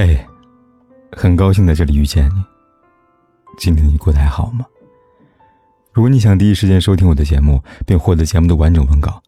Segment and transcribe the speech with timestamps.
[0.00, 0.16] 嘿，
[1.10, 2.44] 很高兴在这里遇见你。
[3.58, 4.64] 今天你过得还好吗？
[5.92, 9.20] 如果你想第一时间收听我的节目，并获得节目的完整文稿，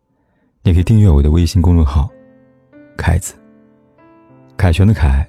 [0.62, 2.08] 你可以订阅我的微信公众号
[2.96, 3.34] “凯子”。
[4.56, 5.28] 凯旋的凯，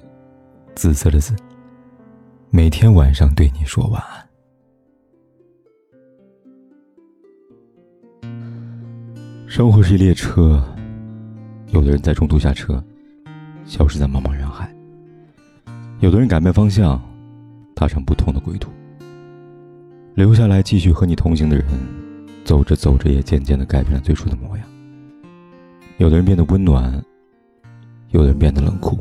[0.76, 1.34] 紫色的紫。
[2.50, 4.24] 每天晚上对你说晚安。
[9.48, 10.64] 生活是一列车，
[11.72, 12.80] 有的人在中途下车，
[13.64, 14.72] 消失在茫茫人海。
[16.02, 17.00] 有的人改变方向，
[17.76, 18.72] 踏上不同的归途。
[20.16, 21.64] 留下来继续和你同行的人，
[22.44, 24.66] 走着走着也渐渐的改变了最初的模样。
[25.98, 26.92] 有的人变得温暖，
[28.10, 28.98] 有的人变得冷酷，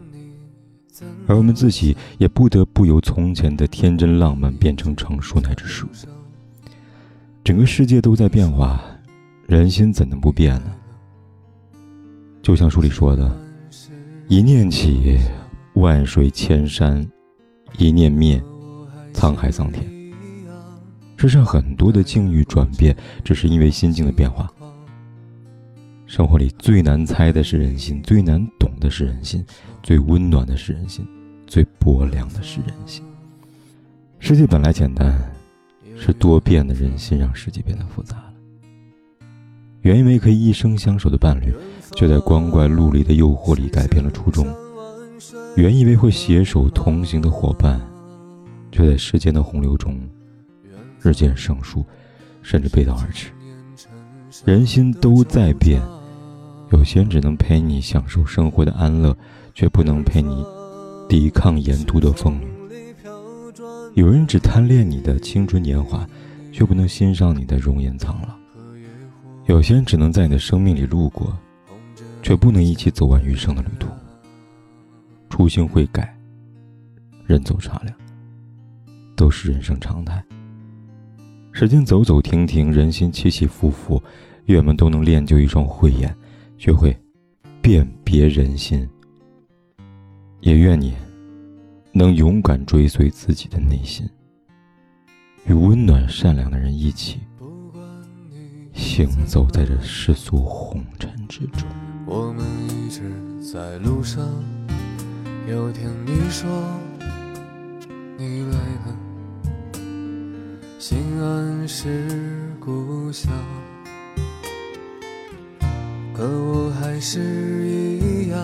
[1.26, 5.92] 而我们自己也不得不由从前的天真浪漫变成成熟乃至世故。
[7.44, 8.80] 整个世界都在变化，
[9.48, 10.72] 人心怎能不变呢？
[12.44, 13.36] 就像书里说的，
[14.28, 15.18] 一念起。
[15.76, 17.08] 万水千山，
[17.78, 18.42] 一念灭，
[19.14, 19.90] 沧海桑田。
[21.16, 24.52] 世上很多的境遇转变，只是因为心境的变化。
[26.06, 29.46] 生活里最难猜的是人心，最难懂的是人心，
[29.82, 31.08] 最温暖的是人心，
[31.48, 33.02] 最薄凉的是人心。
[34.20, 35.18] 世界本来简单，
[35.96, 38.34] 是多变的人心让世界变得复杂了。
[39.82, 41.54] 原以为可以一生相守的伴侣，
[41.96, 44.46] 却在光怪陆离的诱惑里改变了初衷。
[45.56, 47.80] 原以为会携手同行的伙伴，
[48.72, 50.00] 却在时间的洪流中
[51.02, 51.86] 日渐生疏，
[52.42, 53.32] 甚至背道而驰。
[54.46, 55.82] 人心都在变，
[56.72, 59.16] 有些人只能陪你享受生活的安乐，
[59.54, 60.46] 却不能陪你
[61.10, 62.48] 抵抗沿途的风雨。
[63.94, 66.08] 有人只贪恋你的青春年华，
[66.54, 68.30] 却不能欣赏你的容颜苍老。
[69.48, 71.38] 有些人只能在你的生命里路过，
[72.24, 73.90] 却不能一起走完余生的旅途。
[75.32, 76.14] 初心会改，
[77.26, 77.98] 人走茶凉，
[79.16, 80.22] 都是人生常态。
[81.54, 84.00] 时间走走停停，人心起起伏伏，
[84.46, 86.14] 愿我们都能练就一双慧眼，
[86.58, 86.96] 学会
[87.62, 88.88] 辨别人心。
[90.42, 90.94] 也愿你
[91.94, 94.08] 能勇敢追随自己的内心，
[95.48, 97.22] 与温暖善良的人一起
[98.74, 101.68] 行走在这世俗红尘之中。
[102.06, 103.02] 我们一直
[103.42, 104.22] 在路上。
[105.48, 106.50] 有天你说
[108.18, 108.96] 你累了，
[110.78, 112.08] 心安是
[112.60, 113.32] 故乡，
[116.14, 117.20] 可我还是
[117.68, 118.40] 一样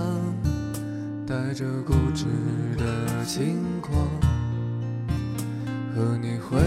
[1.26, 2.26] 带着固执
[2.78, 3.96] 的轻狂，
[5.96, 6.58] 和你挥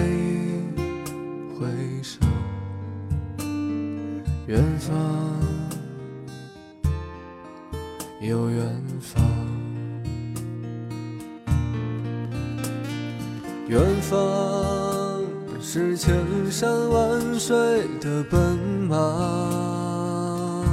[1.59, 1.67] 挥
[2.03, 2.21] 手，
[4.47, 4.97] 远方
[8.21, 9.40] 有远方。
[13.71, 15.23] 远方
[15.63, 16.13] 是千
[16.51, 17.55] 山万水
[18.01, 18.59] 的奔
[18.89, 20.65] 忙，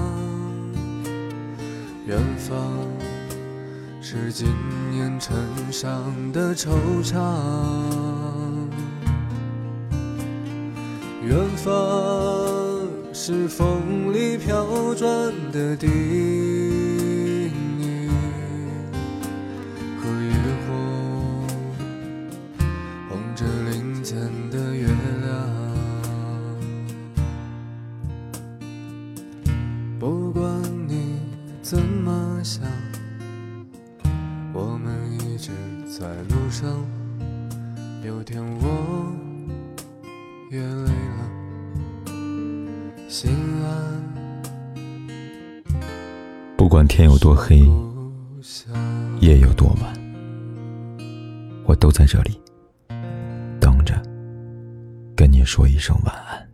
[2.07, 2.57] 远方
[4.01, 4.47] 是今
[4.89, 5.37] 年尘
[5.71, 6.69] 上的惆
[7.03, 7.13] 怅，
[11.21, 11.71] 远方
[13.13, 16.76] 是风里飘转的笛。
[32.37, 32.63] 么想？
[34.53, 35.51] 我们一直
[35.89, 36.69] 在路上。
[38.05, 39.11] 有天我
[40.51, 42.09] 也累了，
[43.09, 43.31] 心
[43.63, 44.03] 安。
[46.55, 47.67] 不管天有多黑，
[49.19, 49.91] 夜有多晚，
[51.65, 52.39] 我都在这里
[53.59, 53.99] 等着，
[55.15, 56.46] 跟你说一声晚安。